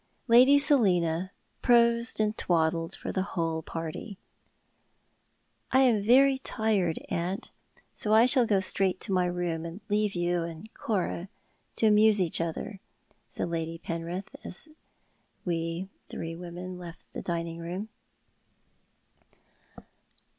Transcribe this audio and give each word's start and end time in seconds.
Lady 0.27 0.57
Selina 0.57 1.31
prosed 1.61 2.19
and 2.19 2.35
twaddled 2.35 2.95
for 2.95 3.11
the 3.11 3.21
whole 3.37 3.61
party." 3.61 4.17
I 5.71 5.81
am 5.81 6.01
very 6.01 6.39
tired, 6.39 6.97
aunt, 7.11 7.51
so 7.93 8.11
I 8.11 8.25
shall 8.25 8.47
go 8.47 8.61
straight 8.61 8.99
to 9.01 9.11
my 9.11 9.25
room, 9.25 9.63
and 9.63 9.79
leave 9.89 10.15
you 10.15 10.41
and 10.41 10.73
Cora 10.73 11.29
to 11.75 11.85
amuse 11.85 12.19
each 12.19 12.41
other," 12.41 12.79
said 13.29 13.49
Lady 13.51 13.77
Penrith, 13.77 14.35
as 14.43 14.69
we 15.45 15.87
three 16.09 16.35
women 16.35 16.79
left 16.79 17.05
the 17.13 17.21
dining 17.21 17.59
room. 17.59 17.89